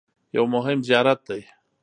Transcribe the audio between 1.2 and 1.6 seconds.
دی.